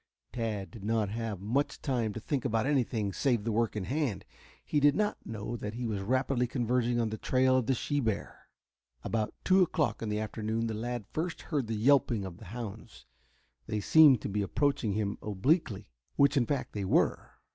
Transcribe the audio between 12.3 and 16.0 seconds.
the hounds. They seemed to be approaching him obliquely,